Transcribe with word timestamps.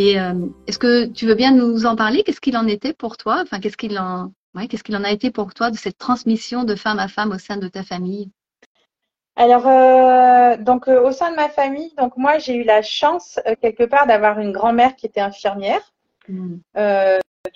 Et 0.00 0.18
euh, 0.18 0.32
est-ce 0.66 0.78
que 0.78 1.04
tu 1.04 1.26
veux 1.26 1.34
bien 1.34 1.52
nous 1.52 1.84
en 1.84 1.94
parler? 1.94 2.22
Qu'est-ce 2.22 2.40
qu'il 2.40 2.56
en 2.56 2.66
était 2.66 2.94
pour 2.94 3.18
toi? 3.18 3.40
Enfin, 3.42 3.60
qu'est-ce 3.60 3.76
qu'il 3.76 3.98
en, 3.98 4.32
ouais, 4.54 4.66
qu'est-ce 4.66 4.82
qu'il 4.82 4.96
en 4.96 5.04
a 5.04 5.10
été 5.10 5.30
pour 5.30 5.52
toi 5.52 5.70
de 5.70 5.76
cette 5.76 5.98
transmission 5.98 6.64
de 6.64 6.74
femme 6.74 6.98
à 6.98 7.06
femme 7.06 7.32
au 7.32 7.38
sein 7.38 7.58
de 7.58 7.68
ta 7.68 7.82
famille? 7.82 8.30
Alors, 9.36 9.68
euh, 9.68 10.56
donc 10.56 10.88
euh, 10.88 11.06
au 11.06 11.12
sein 11.12 11.30
de 11.32 11.36
ma 11.36 11.50
famille, 11.50 11.92
donc 11.98 12.16
moi 12.16 12.38
j'ai 12.38 12.54
eu 12.54 12.64
la 12.64 12.80
chance 12.80 13.38
quelque 13.60 13.84
part 13.84 14.06
d'avoir 14.06 14.38
une 14.38 14.52
grand-mère 14.52 14.96
qui 14.96 15.04
était 15.04 15.20
infirmière, 15.20 15.82
Hmm. 16.28 16.58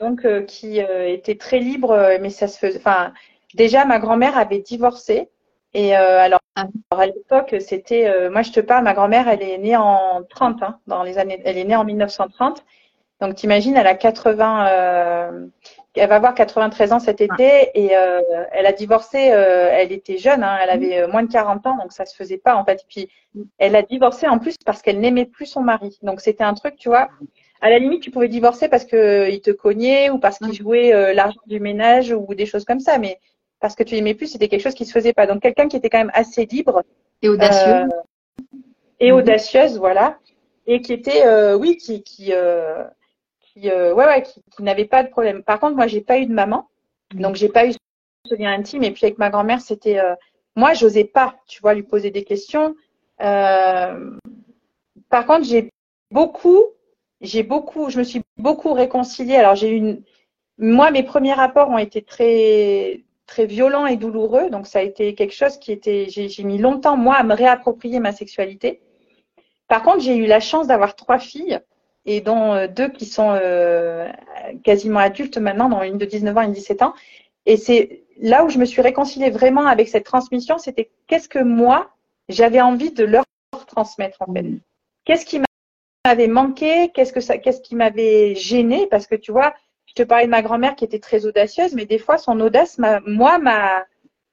donc 0.00 0.26
qui 0.46 0.80
était 0.80 1.36
très 1.36 1.60
libre, 1.60 2.16
mais 2.20 2.30
ça 2.30 2.48
se 2.48 2.58
faisait. 2.58 2.78
Enfin, 2.78 3.12
déjà 3.54 3.84
ma 3.84 4.00
grand-mère 4.00 4.36
avait 4.36 4.58
divorcé. 4.58 5.28
Et 5.74 5.94
alors, 5.94 6.40
Ah. 6.56 6.68
alors, 6.90 7.02
à 7.02 7.06
l'époque, 7.06 7.56
c'était, 7.60 8.06
euh, 8.06 8.30
moi 8.30 8.42
je 8.42 8.52
te 8.52 8.60
parle, 8.60 8.84
ma 8.84 8.94
grand-mère, 8.94 9.28
elle 9.28 9.42
est 9.42 9.58
née 9.58 9.76
en 9.76 10.22
30, 10.28 10.62
hein, 10.62 10.78
dans 10.86 11.02
les 11.02 11.18
années, 11.18 11.40
elle 11.44 11.58
est 11.58 11.64
née 11.64 11.76
en 11.76 11.84
1930. 11.84 12.64
Donc 13.20 13.36
t'imagines, 13.36 13.76
elle 13.76 13.86
a 13.86 13.94
80, 13.94 14.68
euh, 14.68 15.46
elle 15.96 16.08
va 16.08 16.16
avoir 16.16 16.34
93 16.34 16.92
ans 16.92 16.98
cet 16.98 17.20
été 17.20 17.70
et 17.74 17.96
euh, 17.96 18.20
elle 18.52 18.66
a 18.66 18.72
divorcé, 18.72 19.30
euh, 19.32 19.68
elle 19.72 19.92
était 19.92 20.18
jeune, 20.18 20.42
hein, 20.42 20.58
elle 20.62 20.70
avait 20.70 21.02
euh, 21.02 21.08
moins 21.08 21.22
de 21.22 21.30
40 21.30 21.66
ans, 21.66 21.76
donc 21.76 21.92
ça 21.92 22.04
se 22.04 22.16
faisait 22.16 22.38
pas 22.38 22.56
en 22.56 22.64
fait. 22.64 22.80
Et 22.82 22.86
puis 22.88 23.08
elle 23.58 23.76
a 23.76 23.82
divorcé 23.82 24.26
en 24.26 24.38
plus 24.38 24.56
parce 24.64 24.82
qu'elle 24.82 25.00
n'aimait 25.00 25.26
plus 25.26 25.46
son 25.46 25.62
mari. 25.62 25.98
Donc 26.02 26.20
c'était 26.20 26.44
un 26.44 26.54
truc, 26.54 26.76
tu 26.76 26.88
vois. 26.88 27.08
À 27.60 27.70
la 27.70 27.78
limite, 27.78 28.02
tu 28.02 28.10
pouvais 28.10 28.28
divorcer 28.28 28.68
parce 28.68 28.84
que 28.84 29.30
il 29.30 29.40
te 29.40 29.50
cognait 29.50 30.10
ou 30.10 30.18
parce 30.18 30.38
qu'il 30.38 30.52
jouait 30.52 30.92
euh, 30.92 31.14
l'argent 31.14 31.40
du 31.46 31.60
ménage 31.60 32.12
ou 32.12 32.34
des 32.34 32.46
choses 32.46 32.64
comme 32.64 32.80
ça, 32.80 32.98
mais 32.98 33.18
parce 33.64 33.76
que 33.76 33.82
tu 33.82 33.96
aimais 33.96 34.12
plus, 34.12 34.26
c'était 34.26 34.48
quelque 34.48 34.60
chose 34.60 34.74
qui 34.74 34.84
se 34.84 34.92
faisait 34.92 35.14
pas. 35.14 35.26
Donc 35.26 35.40
quelqu'un 35.40 35.68
qui 35.68 35.76
était 35.78 35.88
quand 35.88 35.96
même 35.96 36.10
assez 36.12 36.44
libre 36.44 36.82
Et 37.22 37.30
audacieux. 37.30 37.72
euh, 37.72 37.88
et 39.00 39.10
Mhm. 39.10 39.16
audacieuse, 39.20 39.78
voilà, 39.78 40.18
et 40.66 40.82
qui 40.82 40.92
était, 40.92 41.26
euh, 41.26 41.56
oui, 41.56 41.78
qui, 41.78 42.02
qui, 42.02 42.34
euh, 42.34 42.84
qui, 43.40 43.70
ouais, 43.70 43.92
ouais, 43.94 44.20
qui, 44.22 44.42
qui 44.54 44.62
n'avait 44.62 44.84
pas 44.84 45.02
de 45.02 45.08
problème. 45.08 45.42
Par 45.42 45.60
contre, 45.60 45.76
moi, 45.76 45.86
j'ai 45.86 46.02
pas 46.02 46.18
eu 46.18 46.26
de 46.26 46.34
maman, 46.34 46.68
Mhm. 47.14 47.22
donc 47.22 47.36
j'ai 47.36 47.48
pas 47.48 47.66
eu 47.66 47.72
ce 48.26 48.34
lien 48.34 48.52
intime. 48.52 48.82
Et 48.82 48.90
puis 48.90 49.06
avec 49.06 49.16
ma 49.16 49.30
grand-mère, 49.30 49.62
c'était, 49.62 49.98
moi, 50.56 50.74
j'osais 50.74 51.04
pas, 51.04 51.34
tu 51.46 51.62
vois, 51.62 51.72
lui 51.72 51.84
poser 51.84 52.10
des 52.10 52.24
questions. 52.24 52.76
Par 53.16 53.96
contre, 55.26 55.44
j'ai 55.44 55.70
beaucoup, 56.10 56.64
j'ai 57.22 57.42
beaucoup, 57.42 57.88
je 57.88 57.96
me 57.98 58.04
suis 58.04 58.20
beaucoup 58.36 58.74
réconciliée. 58.74 59.36
Alors 59.36 59.54
j'ai 59.54 59.70
eu 59.70 59.76
une, 59.76 60.02
moi, 60.58 60.90
mes 60.90 61.02
premiers 61.02 61.32
rapports 61.32 61.70
ont 61.70 61.78
été 61.78 62.02
très, 62.02 63.02
très 63.26 63.46
violents 63.46 63.86
et 63.86 63.96
douloureux. 63.96 64.50
Donc 64.50 64.66
ça 64.66 64.80
a 64.80 64.82
été 64.82 65.14
quelque 65.14 65.34
chose 65.34 65.58
qui 65.58 65.72
était, 65.72 66.06
j'ai 66.08 66.28
j'ai 66.28 66.44
mis 66.44 66.58
longtemps 66.58 66.96
moi 66.96 67.16
à 67.16 67.22
me 67.22 67.34
réapproprier 67.34 68.00
ma 68.00 68.12
sexualité. 68.12 68.80
Par 69.68 69.82
contre, 69.82 70.00
j'ai 70.00 70.16
eu 70.16 70.26
la 70.26 70.40
chance 70.40 70.66
d'avoir 70.66 70.94
trois 70.94 71.18
filles 71.18 71.60
et 72.06 72.20
dont 72.20 72.52
euh, 72.52 72.66
deux 72.68 72.88
qui 72.88 73.06
sont 73.06 73.30
euh, 73.32 74.08
quasiment 74.62 75.00
adultes 75.00 75.38
maintenant, 75.38 75.68
dont 75.68 75.82
une 75.82 75.98
de 75.98 76.04
19 76.04 76.36
ans 76.36 76.42
et 76.42 76.46
une 76.46 76.50
de 76.50 76.56
17 76.56 76.82
ans. 76.82 76.94
Et 77.46 77.56
c'est 77.56 78.04
là 78.20 78.44
où 78.44 78.48
je 78.48 78.58
me 78.58 78.64
suis 78.64 78.82
réconciliée 78.82 79.30
vraiment 79.30 79.66
avec 79.66 79.88
cette 79.88 80.04
transmission, 80.04 80.58
c'était 80.58 80.90
qu'est-ce 81.06 81.28
que 81.28 81.38
moi 81.38 81.90
j'avais 82.28 82.60
envie 82.60 82.90
de 82.90 83.04
leur 83.04 83.24
transmettre 83.66 84.18
en 84.20 84.32
fait. 84.32 84.42
Mhm. 84.42 84.60
Qu'est-ce 85.04 85.26
qui 85.26 85.40
m'avait 86.06 86.28
manqué 86.28 86.90
Qu'est-ce 86.94 87.12
que 87.12 87.20
ça 87.20 87.38
Qu'est-ce 87.38 87.60
qui 87.60 87.76
m'avait 87.76 88.34
gêné? 88.34 88.86
Parce 88.86 89.06
que 89.06 89.14
tu 89.14 89.32
vois, 89.32 89.54
je 89.96 90.02
te 90.02 90.08
parlais 90.08 90.26
de 90.26 90.30
ma 90.30 90.42
grand-mère 90.42 90.74
qui 90.76 90.84
était 90.84 90.98
très 90.98 91.24
audacieuse, 91.24 91.74
mais 91.74 91.86
des 91.86 91.98
fois 91.98 92.18
son 92.18 92.40
audace, 92.40 92.78
m'a- 92.78 93.00
moi, 93.06 93.38
m'a 93.38 93.84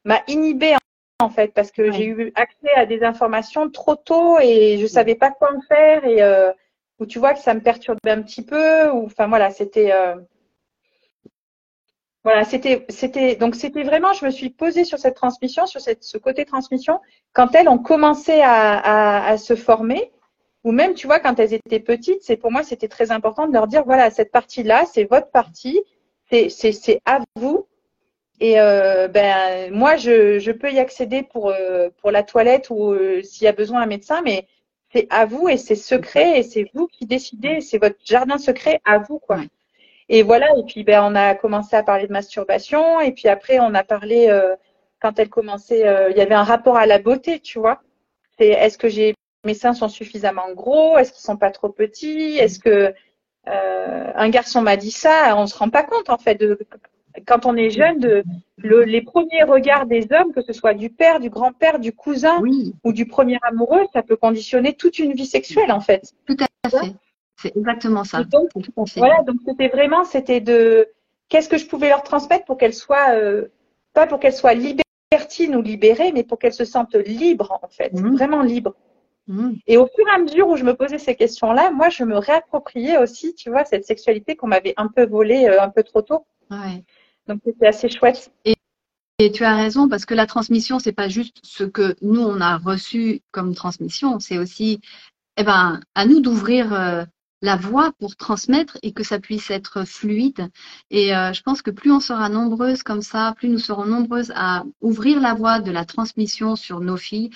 m'a 0.05 0.21
inhibée 0.27 0.73
en, 0.75 1.25
en 1.25 1.29
fait, 1.29 1.53
parce 1.53 1.71
que 1.71 1.83
Ouais. 1.83 1.91
j'ai 1.93 2.05
eu 2.07 2.31
accès 2.35 2.71
à 2.75 2.87
des 2.87 3.03
informations 3.03 3.69
trop 3.69 3.95
tôt 3.95 4.39
et 4.41 4.79
je 4.79 4.87
savais 4.87 5.13
pas 5.15 5.29
quoi 5.29 5.53
en 5.55 5.61
faire 5.61 6.03
et 6.05 6.23
euh, 6.23 6.51
où 6.99 7.05
tu 7.05 7.19
vois 7.19 7.33
que 7.35 7.39
ça 7.39 7.53
me 7.53 7.61
perturbait 7.61 8.09
un 8.09 8.23
petit 8.23 8.43
peu. 8.43 8.89
Ou 8.89 9.05
enfin 9.05 9.27
voilà, 9.27 9.51
c'était 9.51 9.91
euh, 9.91 10.15
voilà, 12.23 12.43
c'était 12.43 12.85
c'était 12.89 13.35
donc 13.35 13.55
c'était 13.55 13.83
vraiment, 13.83 14.13
je 14.13 14.25
me 14.25 14.31
suis 14.31 14.49
posée 14.49 14.83
sur 14.83 14.99
cette 14.99 15.15
transmission, 15.15 15.65
sur 15.67 15.81
cette, 15.81 16.03
ce 16.03 16.17
côté 16.17 16.45
transmission 16.45 16.99
quand 17.33 17.53
elles 17.55 17.67
ont 17.69 17.79
commencé 17.79 18.41
à, 18.41 18.77
à, 18.77 19.27
à 19.29 19.37
se 19.37 19.55
former 19.55 20.11
ou 20.63 20.71
même, 20.71 20.93
tu 20.93 21.07
vois, 21.07 21.19
quand 21.19 21.39
elles 21.39 21.53
étaient 21.53 21.79
petites, 21.79 22.23
c'est 22.23 22.37
pour 22.37 22.51
moi, 22.51 22.63
c'était 22.63 22.87
très 22.87 23.11
important 23.11 23.47
de 23.47 23.53
leur 23.53 23.67
dire, 23.67 23.83
voilà, 23.83 24.11
cette 24.11 24.31
partie-là, 24.31 24.85
c'est 24.85 25.05
votre 25.05 25.31
partie, 25.31 25.81
c'est, 26.29 26.49
c'est, 26.49 26.71
c'est 26.71 27.01
à 27.05 27.19
vous. 27.35 27.67
Et 28.39 28.59
euh, 28.59 29.07
ben, 29.07 29.71
moi, 29.73 29.97
je, 29.97 30.39
je 30.39 30.51
peux 30.51 30.71
y 30.71 30.79
accéder 30.79 31.23
pour, 31.23 31.49
euh, 31.49 31.89
pour 32.01 32.11
la 32.11 32.23
toilette 32.23 32.69
ou 32.69 32.91
euh, 32.91 33.21
s'il 33.23 33.45
y 33.45 33.47
a 33.47 33.53
besoin 33.53 33.81
un 33.81 33.85
médecin, 33.85 34.21
mais 34.23 34.47
c'est 34.93 35.07
à 35.09 35.25
vous 35.25 35.47
et 35.49 35.57
c'est 35.57 35.75
secret 35.75 36.39
et 36.39 36.43
c'est 36.43 36.69
vous 36.73 36.87
qui 36.87 37.05
décidez, 37.05 37.61
c'est 37.61 37.77
votre 37.77 37.97
jardin 38.03 38.37
secret 38.37 38.81
à 38.85 38.97
vous, 38.99 39.19
quoi. 39.19 39.39
Et 40.09 40.23
voilà, 40.23 40.47
et 40.57 40.63
puis 40.63 40.83
ben, 40.83 41.03
on 41.03 41.15
a 41.15 41.35
commencé 41.35 41.75
à 41.75 41.83
parler 41.83 42.07
de 42.07 42.11
masturbation, 42.11 42.99
et 42.99 43.13
puis 43.13 43.29
après, 43.29 43.59
on 43.59 43.73
a 43.73 43.83
parlé, 43.83 44.27
euh, 44.29 44.55
quand 44.99 45.17
elle 45.19 45.29
commençait, 45.29 45.87
euh, 45.87 46.09
il 46.11 46.17
y 46.17 46.21
avait 46.21 46.35
un 46.35 46.43
rapport 46.43 46.75
à 46.77 46.85
la 46.85 46.99
beauté, 46.99 47.39
tu 47.39 47.59
vois. 47.59 47.81
C'est 48.37 48.49
est-ce 48.49 48.77
que 48.77 48.89
j'ai 48.89 49.15
mes 49.45 49.53
seins 49.53 49.73
sont 49.73 49.89
suffisamment 49.89 50.51
gros 50.53 50.97
Est-ce 50.97 51.11
qu'ils 51.11 51.21
sont 51.23 51.37
pas 51.37 51.51
trop 51.51 51.69
petits 51.69 52.37
Est-ce 52.37 52.59
que 52.59 52.93
euh, 53.47 54.11
un 54.15 54.29
garçon 54.29 54.61
m'a 54.61 54.77
dit 54.77 54.91
ça 54.91 55.35
On 55.37 55.47
se 55.47 55.57
rend 55.57 55.69
pas 55.69 55.83
compte 55.83 56.09
en 56.09 56.17
fait 56.17 56.35
de 56.35 56.59
quand 57.27 57.45
on 57.45 57.57
est 57.57 57.71
jeune 57.71 57.99
de 57.99 58.23
le- 58.57 58.83
les 58.83 59.01
premiers 59.01 59.43
regards 59.43 59.85
des 59.85 60.07
hommes, 60.11 60.31
que 60.33 60.41
ce 60.41 60.53
soit 60.53 60.73
du 60.73 60.89
père, 60.89 61.19
du 61.19 61.29
grand-père, 61.29 61.79
du 61.79 61.91
cousin 61.91 62.39
Oui, 62.41 62.73
ou 62.85 62.93
du 62.93 63.05
premier 63.05 63.37
amoureux, 63.41 63.85
ça 63.91 64.01
peut 64.01 64.15
conditionner 64.15 64.73
toute 64.73 64.97
une 64.99 65.13
vie 65.13 65.25
sexuelle 65.25 65.71
en 65.73 65.81
fait. 65.81 66.13
tout 66.25 66.37
à 66.63 66.69
fait. 66.69 66.93
C'est 67.37 67.57
exactement 67.57 68.03
ça. 68.05 68.21
Et 68.21 68.25
donc. 68.25 68.49
Voilà, 68.95 69.23
donc 69.23 69.37
c'était 69.45 69.67
vraiment, 69.67 70.05
c'était 70.05 70.39
de 70.39 70.87
qu'est-ce 71.27 71.49
que 71.49 71.57
je 71.57 71.65
pouvais 71.65 71.89
leur 71.89 72.03
transmettre 72.03 72.45
pour 72.45 72.57
qu'elles 72.57 72.73
soient, 72.75 73.15
euh, 73.15 73.47
pas 73.93 74.05
pour 74.07 74.19
qu'elles 74.19 74.31
soient 74.33 74.53
libertines 74.53 75.55
ou 75.55 75.61
libérées, 75.61 76.11
mais 76.13 76.23
pour 76.23 76.37
qu'elles 76.39 76.53
se 76.53 76.65
sentent 76.65 76.95
libres 76.95 77.59
en 77.63 77.67
fait, 77.67 77.91
Mhm. 77.93 78.15
vraiment 78.15 78.41
libres. 78.43 78.75
Mhm. 79.27 79.57
Et 79.67 79.77
au 79.77 79.87
fur 79.87 80.07
et 80.07 80.15
à 80.15 80.17
mesure 80.17 80.47
où 80.47 80.57
je 80.57 80.63
me 80.63 80.75
posais 80.75 80.97
ces 80.97 81.15
questions-là, 81.15 81.71
moi, 81.71 81.89
je 81.89 82.03
me 82.03 82.17
réappropriais 82.17 82.97
aussi, 82.97 83.33
tu 83.35 83.49
vois, 83.49 83.65
cette 83.65 83.85
sexualité 83.85 84.35
qu'on 84.35 84.47
m'avait 84.47 84.73
un 84.77 84.87
peu 84.87 85.05
volée 85.05 85.45
euh, 85.45 85.61
un 85.61 85.69
peu 85.69 85.83
trop 85.83 86.01
tôt. 86.01 86.25
Ouais. 86.49 86.83
Donc 87.27 87.41
c'était 87.45 87.67
assez 87.67 87.89
chouette. 87.89 88.31
Et 88.45 89.31
tu 89.31 89.43
as 89.43 89.55
raison 89.55 89.87
parce 89.87 90.05
que 90.05 90.15
la 90.15 90.25
transmission, 90.25 90.79
c'est 90.79 90.91
pas 90.91 91.07
juste 91.07 91.37
ce 91.43 91.63
que 91.63 91.95
nous 92.01 92.21
on 92.21 92.41
a 92.41 92.57
reçu 92.57 93.21
comme 93.31 93.53
transmission, 93.53 94.19
c'est 94.19 94.39
aussi, 94.39 94.81
eh 95.37 95.43
ben, 95.43 95.79
à 95.93 96.05
nous 96.07 96.21
d'ouvrir 96.21 96.73
euh, 96.73 97.05
la 97.43 97.55
voie 97.55 97.91
pour 97.99 98.15
transmettre 98.15 98.79
et 98.81 98.93
que 98.93 99.03
ça 99.03 99.19
puisse 99.19 99.51
être 99.51 99.85
fluide. 99.85 100.49
Et 100.89 101.15
euh, 101.15 101.33
je 101.33 101.41
pense 101.43 101.61
que 101.61 101.71
plus 101.71 101.91
on 101.91 101.99
sera 101.99 102.29
nombreuses 102.29 102.81
comme 102.83 103.01
ça, 103.01 103.33
plus 103.37 103.49
nous 103.49 103.59
serons 103.59 103.85
nombreuses 103.85 104.31
à 104.35 104.63
ouvrir 104.81 105.19
la 105.19 105.35
voie 105.35 105.59
de 105.59 105.71
la 105.71 105.85
transmission 105.85 106.55
sur 106.55 106.79
nos 106.79 106.97
filles, 106.97 107.29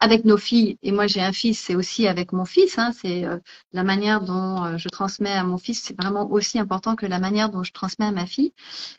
avec 0.00 0.24
nos 0.24 0.36
filles. 0.36 0.78
Et 0.82 0.92
moi 0.92 1.06
j'ai 1.06 1.20
un 1.22 1.32
fils, 1.32 1.58
c'est 1.58 1.74
aussi 1.74 2.06
avec 2.06 2.32
mon 2.32 2.44
fils. 2.44 2.78
Hein, 2.78 2.92
c'est 2.92 3.24
euh, 3.24 3.38
la 3.72 3.84
manière 3.84 4.20
dont 4.20 4.64
euh, 4.64 4.78
je 4.78 4.88
transmets 4.88 5.32
à 5.32 5.44
mon 5.44 5.58
fils, 5.58 5.82
c'est 5.82 6.00
vraiment 6.00 6.30
aussi 6.30 6.58
important 6.58 6.96
que 6.96 7.06
la 7.06 7.18
manière 7.18 7.50
dont 7.50 7.62
je 7.62 7.72
transmets 7.72 8.06
à 8.06 8.12
ma 8.12 8.26
fille. 8.26 8.52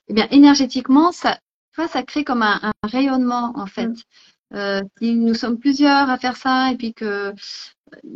Eh 0.08 0.14
bien, 0.14 0.28
énergétiquement, 0.32 1.12
ça, 1.12 1.40
ça 1.76 2.04
crée 2.04 2.24
comme 2.24 2.42
un, 2.42 2.60
un 2.64 2.88
rayonnement 2.88 3.54
en 3.56 3.68
fait. 3.68 3.88
Mm. 3.88 3.96
Euh, 4.54 4.82
si 5.00 5.14
nous 5.14 5.34
sommes 5.34 5.60
plusieurs 5.60 6.10
à 6.10 6.18
faire 6.18 6.38
ça 6.38 6.72
et 6.72 6.78
puis 6.78 6.94
que 6.94 7.34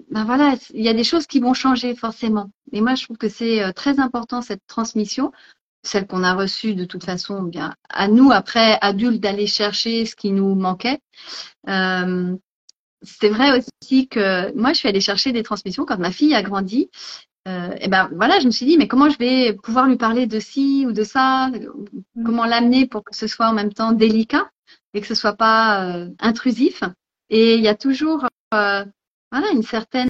ben 0.10 0.24
voilà, 0.26 0.56
il 0.74 0.82
y 0.82 0.90
a 0.90 0.94
des 0.94 1.04
choses 1.04 1.28
qui 1.28 1.40
vont 1.40 1.54
changer 1.54 1.96
forcément. 1.96 2.52
Et 2.72 2.82
moi, 2.82 2.96
je 2.96 3.04
trouve 3.06 3.18
que 3.18 3.30
c'est 3.30 3.64
euh, 3.64 3.72
très 3.72 4.00
important 4.00 4.42
cette 4.42 4.66
transmission, 4.68 5.32
celle 5.84 6.08
qu'on 6.08 6.24
a 6.24 6.34
reçue 6.34 6.76
de 6.76 6.86
toute 6.86 7.04
façon, 7.04 7.44
bien 7.44 7.74
à 7.90 8.08
nous 8.08 8.32
après 8.32 8.78
adultes 8.82 9.22
d'aller 9.22 9.48
chercher 9.48 10.06
ce 10.06 10.16
qui 10.16 10.32
nous 10.32 10.56
manquait. 10.56 11.00
Euh, 11.70 12.36
c'est 13.02 13.30
vrai 13.30 13.58
aussi 13.58 14.08
que 14.08 14.54
moi, 14.56 14.74
je 14.74 14.80
suis 14.80 14.88
allée 14.88 15.02
chercher 15.02 15.32
des 15.32 15.44
transmissions 15.44 15.86
quand 15.86 15.98
ma 15.98 16.12
fille 16.12 16.36
a 16.36 16.44
grandi. 16.44 16.90
Euh, 17.48 17.72
et 17.80 17.88
ben 17.88 18.10
voilà, 18.16 18.40
je 18.40 18.46
me 18.46 18.52
suis 18.52 18.68
dit, 18.68 18.78
mais 18.78 18.88
comment 18.88 19.10
je 19.10 19.18
vais 19.18 19.54
pouvoir 19.54 19.88
lui 19.88 19.98
parler 19.98 20.28
de 20.28 20.40
ci 20.40 20.86
ou 20.88 20.92
de 20.92 21.04
ça? 21.04 21.50
Comment 22.24 22.46
l'amener 22.46 22.86
pour 22.86 23.04
que 23.04 23.16
ce 23.16 23.28
soit 23.28 23.48
en 23.48 23.54
même 23.54 23.74
temps 23.74 23.94
délicat 23.94 24.50
et 24.94 25.02
que 25.02 25.08
ce 25.08 25.16
soit 25.16 25.34
pas 25.34 25.84
euh, 25.86 26.10
intrusif? 26.20 26.84
Et 27.30 27.56
il 27.56 27.62
y 27.62 27.68
a 27.68 27.76
toujours 27.76 28.28
euh, 28.54 28.86
voilà 29.32 29.52
une 29.54 29.64
certaine 29.64 30.10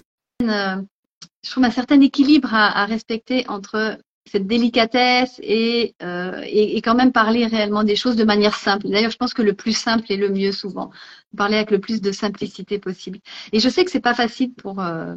je 1.43 1.49
trouve 1.51 1.63
un 1.63 1.71
certain 1.71 2.01
équilibre 2.01 2.53
à, 2.53 2.81
à 2.81 2.85
respecter 2.85 3.47
entre 3.47 3.97
cette 4.25 4.47
délicatesse 4.47 5.39
et, 5.43 5.95
euh, 6.03 6.41
et, 6.45 6.77
et, 6.77 6.81
quand 6.81 6.95
même 6.95 7.11
parler 7.11 7.45
réellement 7.45 7.83
des 7.83 7.95
choses 7.95 8.15
de 8.15 8.23
manière 8.23 8.55
simple. 8.55 8.87
D'ailleurs, 8.87 9.11
je 9.11 9.17
pense 9.17 9.33
que 9.33 9.41
le 9.41 9.53
plus 9.53 9.75
simple 9.75 10.11
est 10.11 10.17
le 10.17 10.29
mieux 10.29 10.51
souvent. 10.51 10.91
Parler 11.35 11.55
avec 11.55 11.71
le 11.71 11.79
plus 11.79 12.01
de 12.01 12.11
simplicité 12.11 12.79
possible. 12.79 13.19
Et 13.51 13.59
je 13.59 13.69
sais 13.69 13.83
que 13.83 13.91
c'est 13.91 13.99
pas 13.99 14.13
facile 14.13 14.53
pour 14.53 14.79
euh, 14.79 15.15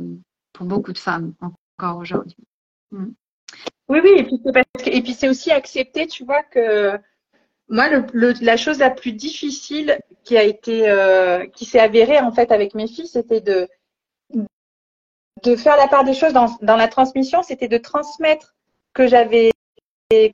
pour 0.53 0.67
beaucoup 0.67 0.93
de 0.93 0.99
femmes 0.99 1.35
encore 1.41 1.99
aujourd'hui. 1.99 2.37
Mm. 2.93 3.11
Oui, 3.89 4.01
oui, 4.03 4.11
et 4.17 4.25
puis 4.25 4.41
c'est 4.45 4.53
parce 4.53 4.85
que, 4.85 5.13
c'est 5.13 5.29
aussi 5.29 5.51
accepter, 5.51 6.07
tu 6.07 6.25
vois 6.25 6.43
que 6.43 6.99
moi 7.69 7.89
le, 7.89 8.33
la 8.41 8.57
chose 8.57 8.79
la 8.79 8.91
plus 8.91 9.13
difficile 9.13 9.99
qui 10.25 10.37
a 10.39 10.43
été 10.43 10.89
euh, 10.89 11.47
qui 11.49 11.67
s'est 11.67 11.79
avérée 11.79 12.19
en 12.19 12.33
fait 12.33 12.51
avec 12.51 12.75
mes 12.75 12.87
filles, 12.87 13.07
c'était 13.07 13.43
de 13.43 13.69
de 15.43 15.57
faire 15.57 15.77
la 15.77 15.89
part 15.89 16.05
des 16.05 16.15
choses 16.15 16.33
dans, 16.33 16.57
dans 16.63 16.77
la 16.77 16.89
transmission, 16.89 17.43
c'était 17.43 17.69
de 17.69 17.77
transmettre 17.77 18.54
que 18.95 19.07
j'avais 19.07 19.51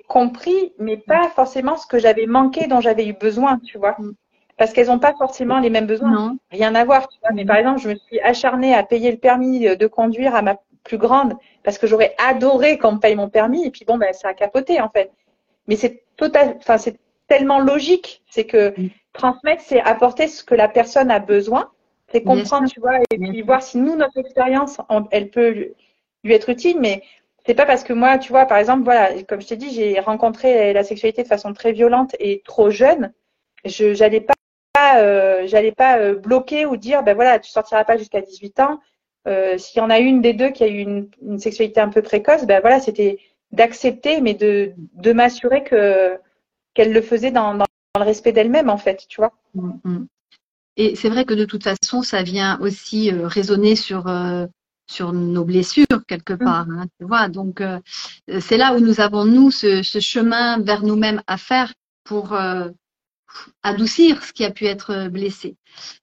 compris, 0.09 0.73
mais 0.79 0.97
pas 0.97 1.29
forcément 1.31 1.77
ce 1.77 1.87
que 1.87 1.99
j'avais 1.99 2.27
manqué, 2.27 2.67
dont 2.67 2.81
j'avais 2.81 3.07
eu 3.07 3.15
besoin, 3.15 3.59
tu 3.59 3.79
vois. 3.79 3.97
Mm. 3.99 4.13
Parce 4.57 4.73
qu'elles 4.73 4.89
n'ont 4.89 4.99
pas 4.99 5.15
forcément 5.15 5.59
les 5.59 5.71
mêmes 5.71 5.87
besoins. 5.87 6.11
Non. 6.11 6.39
Rien 6.51 6.75
à 6.75 6.85
voir, 6.85 7.09
tu 7.09 7.19
vois. 7.21 7.31
Mais 7.33 7.47
par 7.47 7.57
exemple, 7.57 7.81
je 7.81 7.89
me 7.89 7.95
suis 7.95 8.21
acharnée 8.21 8.75
à 8.75 8.83
payer 8.83 9.11
le 9.11 9.17
permis 9.17 9.61
de 9.61 9.87
conduire 9.87 10.35
à 10.35 10.43
ma 10.43 10.57
plus 10.85 10.99
grande 10.99 11.35
parce 11.63 11.79
que 11.79 11.87
j'aurais 11.87 12.15
adoré 12.19 12.79
qu'on 12.79 12.93
me 12.93 12.99
paye 12.99 13.15
mon 13.15 13.29
permis 13.29 13.67
et 13.67 13.71
puis 13.71 13.85
bon, 13.87 13.97
ben, 13.99 14.13
ça 14.13 14.29
a 14.29 14.35
capoté, 14.35 14.81
en 14.81 14.91
fait. 14.91 15.11
Mais 15.67 15.77
c'est 15.77 16.03
total, 16.17 16.57
enfin, 16.59 16.77
c'est 16.77 16.99
tellement 17.27 17.59
logique. 17.59 18.23
C'est 18.29 18.45
que 18.45 18.79
mm. 18.79 18.91
transmettre, 19.15 19.63
c'est 19.65 19.81
apporter 19.81 20.29
ce 20.29 20.45
que 20.45 20.55
la 20.55 20.69
personne 20.69 21.11
a 21.11 21.21
besoin. 21.21 21.71
C'est 22.13 22.23
comprendre, 22.23 22.69
tu 22.69 22.81
vois, 22.81 22.99
et 22.99 23.19
puis 23.19 23.41
voir 23.43 23.63
si 23.63 23.79
nous, 23.79 23.95
notre 23.95 24.19
expérience, 24.19 24.79
elle 25.13 25.31
peut 25.31 25.73
lui 26.25 26.35
être 26.35 26.49
utile, 26.49 26.81
mais 26.81 27.03
c'est 27.51 27.57
pas 27.57 27.67
parce 27.67 27.83
que 27.83 27.93
moi, 27.93 28.17
tu 28.17 28.31
vois, 28.31 28.47
par 28.47 28.59
exemple, 28.59 28.85
voilà, 28.85 29.25
comme 29.25 29.41
je 29.41 29.49
t'ai 29.49 29.57
dit, 29.57 29.75
j'ai 29.75 29.99
rencontré 29.99 30.73
la 30.73 30.85
sexualité 30.85 31.25
de 31.25 31.27
façon 31.27 31.53
très 31.53 31.73
violente 31.73 32.15
et 32.21 32.43
trop 32.45 32.71
jeune. 32.71 33.13
Je 33.65 33.93
j'allais 33.93 34.21
pas 34.21 34.35
euh, 35.01 35.49
j'allais 35.49 35.73
pas 35.73 35.99
euh, 35.99 36.15
bloquer 36.15 36.65
ou 36.65 36.77
dire 36.77 37.03
ben 37.03 37.15
voilà, 37.17 37.41
tu 37.41 37.51
sortiras 37.51 37.83
pas 37.83 37.97
jusqu'à 37.97 38.21
18 38.21 38.61
ans. 38.61 38.81
Euh, 39.27 39.59
S'il 39.59 39.83
y 39.83 39.85
en 39.85 39.91
a 39.91 39.99
une 39.99 40.23
des 40.23 40.33
deux 40.33 40.51
qui 40.51 40.63
a 40.63 40.69
eu 40.69 40.79
une, 40.79 41.39
sexualité 41.41 41.81
un 41.81 41.89
peu 41.89 42.03
précoce, 42.03 42.47
ben 42.47 42.61
voilà, 42.61 42.79
c'était 42.79 43.19
d'accepter, 43.51 44.21
mais 44.21 44.35
de, 44.35 44.73
de 44.95 45.13
m'assurer 45.13 45.65
que 45.65 46.17
qu'elle 46.75 46.93
le 46.93 47.03
faisait 47.03 47.33
dans, 47.33 47.55
le 47.55 47.65
respect 48.05 48.31
d'elle-même, 48.31 48.71
en 48.71 48.79
fait, 48.79 49.07
tu 49.09 49.21
vois. 49.21 49.33
Mm, 49.57 49.73
mm. 49.83 50.07
Et 50.77 50.95
c'est 50.95 51.09
vrai 51.09 51.25
que 51.25 51.35
de 51.35 51.47
toute 51.47 51.65
façon, 51.65 52.03
ça 52.03 52.23
vient 52.23 52.61
aussi 52.61 53.13
euh, 53.13 53.27
résonner 53.27 53.75
sur 53.75 54.07
sur 54.91 55.13
nos 55.13 55.45
blessures 55.45 55.87
quelque 56.07 56.35
mmh. 56.35 56.39
part. 56.39 56.67
Hein, 56.71 56.87
tu 56.99 57.07
vois, 57.07 57.29
donc 57.29 57.61
euh, 57.61 57.79
c'est 58.41 58.57
là 58.57 58.75
où 58.75 58.81
nous 58.81 59.01
avons 59.01 59.25
nous 59.25 59.51
ce, 59.51 59.83
ce 59.83 60.01
chemin 60.01 60.59
vers 60.61 60.83
nous-mêmes 60.83 61.23
à 61.27 61.37
faire 61.37 61.73
pour 62.05 62.33
euh, 62.33 62.69
adoucir 63.63 64.23
ce 64.25 64.33
qui 64.33 64.45
a 64.45 64.51
pu 64.51 64.67
être 64.67 65.09
blessé 65.09 65.57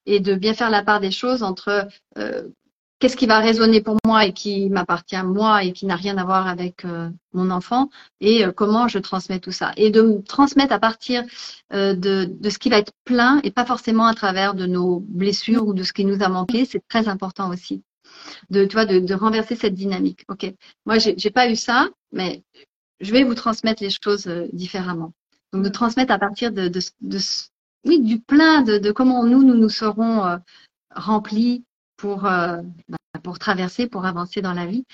et 0.06 0.20
de 0.20 0.34
bien 0.34 0.54
faire 0.54 0.70
la 0.70 0.82
part 0.82 1.00
des 1.00 1.10
choses 1.10 1.42
entre 1.42 1.86
euh, 2.16 2.42
qu'est-ce 2.98 3.16
qui 3.16 3.26
va 3.26 3.38
résonner 3.38 3.80
pour 3.80 3.96
moi 4.04 4.24
et 4.26 4.32
qui 4.32 4.68
m'appartient 4.70 5.16
à 5.16 5.22
moi 5.22 5.62
et 5.64 5.72
qui 5.72 5.86
n'a 5.86 5.96
rien 5.96 6.18
à 6.18 6.24
voir 6.24 6.46
avec 6.46 6.84
euh, 6.84 7.10
mon 7.32 7.50
enfant 7.50 7.90
et 8.20 8.44
euh, 8.44 8.52
comment 8.52 8.88
je 8.88 8.98
transmets 8.98 9.40
tout 9.40 9.52
ça 9.52 9.72
et 9.76 9.90
de 9.90 10.02
me 10.02 10.22
transmettre 10.22 10.72
à 10.72 10.78
partir 10.78 11.24
euh, 11.72 11.94
de, 11.94 12.28
de, 12.30 12.50
ce 12.50 12.58
qui 12.58 12.70
va 12.70 12.78
être 12.78 12.92
plein 13.04 13.40
et 13.44 13.50
pas 13.50 13.64
forcément 13.64 14.06
à 14.06 14.14
travers 14.14 14.54
de 14.54 14.66
nos 14.66 15.00
blessures 15.00 15.66
ou 15.66 15.74
de 15.74 15.82
ce 15.82 15.92
qui 15.92 16.04
nous 16.04 16.22
a 16.22 16.28
manqué 16.28 16.64
c'est 16.64 16.82
très 16.88 17.08
important 17.08 17.50
aussi 17.50 17.82
de, 18.50 18.64
tu 18.64 18.76
de, 18.76 18.98
de 18.98 19.14
renverser 19.14 19.56
cette 19.56 19.74
dynamique. 19.74 20.24
Ok, 20.28 20.52
moi 20.86 20.98
j'ai 20.98 21.30
pas 21.30 21.50
eu 21.50 21.56
ça, 21.56 21.88
mais 22.12 22.42
je 23.00 23.12
vais 23.12 23.24
vous 23.24 23.34
transmettre 23.34 23.82
les 23.82 23.90
choses 23.90 24.26
euh, 24.26 24.46
différemment. 24.52 25.12
Donc 25.52 25.64
de 25.64 25.68
transmettre 25.68 26.12
à 26.12 26.18
partir 26.18 26.52
de, 26.52 26.68
de, 26.68 26.80
de 27.00 27.18
oui, 27.86 28.00
du 28.00 28.20
plein 28.20 28.62
de, 28.62 28.78
de, 28.78 28.90
comment 28.92 29.24
nous 29.24 29.42
nous 29.42 29.54
nous 29.54 29.68
serons 29.68 30.24
euh, 30.24 30.36
remplis 30.94 31.64
pour 31.96 32.26
euh, 32.26 32.60
bah, 32.88 32.98
pour 33.22 33.38
traverser, 33.38 33.86
pour 33.86 34.04
avancer 34.04 34.42
dans 34.42 34.52
la 34.52 34.66
vie. 34.66 34.84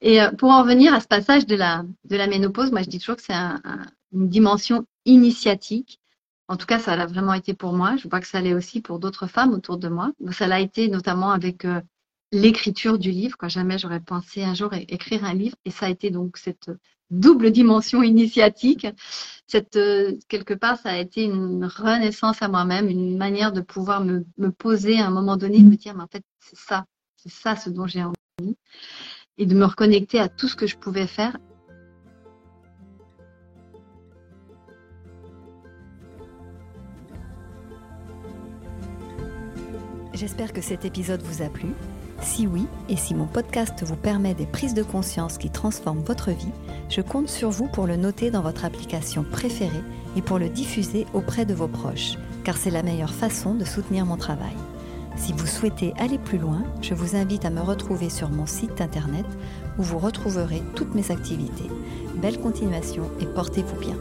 Et 0.00 0.18
pour 0.38 0.50
en 0.50 0.64
venir 0.64 0.94
à 0.94 1.00
ce 1.00 1.06
passage 1.06 1.46
de 1.46 1.56
la 1.56 1.84
de 2.04 2.16
la 2.16 2.26
ménopause, 2.26 2.72
moi 2.72 2.82
je 2.82 2.88
dis 2.88 2.98
toujours 2.98 3.16
que 3.16 3.22
c'est 3.22 3.32
un, 3.32 3.60
une 4.12 4.28
dimension 4.28 4.84
initiatique. 5.04 5.98
En 6.48 6.56
tout 6.56 6.66
cas, 6.66 6.78
ça 6.78 6.96
l'a 6.96 7.06
vraiment 7.06 7.32
été 7.32 7.54
pour 7.54 7.72
moi. 7.72 7.96
Je 7.96 8.08
vois 8.08 8.20
que 8.20 8.26
ça 8.26 8.40
l'est 8.40 8.52
aussi 8.52 8.82
pour 8.82 8.98
d'autres 8.98 9.26
femmes 9.26 9.54
autour 9.54 9.78
de 9.78 9.88
moi. 9.88 10.12
Ça 10.32 10.46
l'a 10.46 10.60
été 10.60 10.88
notamment 10.88 11.30
avec 11.30 11.64
euh, 11.64 11.80
l'écriture 12.32 12.98
du 12.98 13.10
livre. 13.10 13.36
Quoi. 13.36 13.48
Jamais 13.48 13.78
j'aurais 13.78 14.00
pensé 14.00 14.42
un 14.42 14.54
jour 14.54 14.72
écrire 14.74 15.24
un 15.24 15.34
livre. 15.34 15.56
Et 15.64 15.70
ça 15.70 15.86
a 15.86 15.90
été 15.90 16.10
donc 16.10 16.38
cette 16.38 16.70
double 17.10 17.50
dimension 17.50 18.02
initiatique. 18.02 18.86
Cette, 19.46 19.76
euh, 19.76 20.16
quelque 20.28 20.54
part, 20.54 20.78
ça 20.78 20.90
a 20.90 20.96
été 20.96 21.24
une 21.24 21.64
renaissance 21.66 22.40
à 22.40 22.48
moi-même, 22.48 22.88
une 22.88 23.18
manière 23.18 23.52
de 23.52 23.60
pouvoir 23.60 24.02
me, 24.02 24.24
poser 24.50 24.98
à 24.98 25.06
un 25.06 25.10
moment 25.10 25.36
donné, 25.36 25.58
me 25.58 25.76
dire, 25.76 25.94
mais 25.94 26.02
en 26.02 26.08
fait, 26.08 26.24
c'est 26.40 26.58
ça, 26.58 26.86
c'est 27.16 27.30
ça 27.30 27.54
ce 27.54 27.68
dont 27.68 27.86
j'ai 27.86 28.02
envie. 28.02 28.56
Et 29.38 29.46
de 29.46 29.54
me 29.54 29.66
reconnecter 29.66 30.18
à 30.18 30.28
tout 30.28 30.48
ce 30.48 30.56
que 30.56 30.66
je 30.66 30.76
pouvais 30.76 31.06
faire. 31.06 31.36
J'espère 40.14 40.52
que 40.52 40.60
cet 40.60 40.84
épisode 40.84 41.22
vous 41.22 41.42
a 41.42 41.48
plu. 41.48 41.68
Si 42.22 42.46
oui, 42.46 42.66
et 42.88 42.96
si 42.96 43.14
mon 43.14 43.26
podcast 43.26 43.82
vous 43.84 43.96
permet 43.96 44.34
des 44.34 44.46
prises 44.46 44.74
de 44.74 44.84
conscience 44.84 45.38
qui 45.38 45.50
transforment 45.50 46.04
votre 46.04 46.30
vie, 46.30 46.52
je 46.88 47.00
compte 47.00 47.28
sur 47.28 47.50
vous 47.50 47.66
pour 47.66 47.86
le 47.86 47.96
noter 47.96 48.30
dans 48.30 48.42
votre 48.42 48.64
application 48.64 49.24
préférée 49.24 49.82
et 50.16 50.22
pour 50.22 50.38
le 50.38 50.48
diffuser 50.48 51.06
auprès 51.14 51.44
de 51.44 51.52
vos 51.52 51.68
proches, 51.68 52.14
car 52.44 52.56
c'est 52.56 52.70
la 52.70 52.84
meilleure 52.84 53.12
façon 53.12 53.54
de 53.54 53.64
soutenir 53.64 54.06
mon 54.06 54.16
travail. 54.16 54.54
Si 55.16 55.32
vous 55.32 55.46
souhaitez 55.46 55.92
aller 55.98 56.18
plus 56.18 56.38
loin, 56.38 56.62
je 56.80 56.94
vous 56.94 57.16
invite 57.16 57.44
à 57.44 57.50
me 57.50 57.60
retrouver 57.60 58.08
sur 58.08 58.30
mon 58.30 58.46
site 58.46 58.80
internet 58.80 59.26
où 59.78 59.82
vous 59.82 59.98
retrouverez 59.98 60.62
toutes 60.74 60.94
mes 60.94 61.10
activités. 61.10 61.70
Belle 62.14 62.40
continuation 62.40 63.10
et 63.20 63.26
portez-vous 63.26 63.78
bien. 63.80 63.96